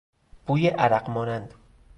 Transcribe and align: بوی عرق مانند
بوی 0.47 0.67
عرق 0.67 1.09
مانند 1.09 1.53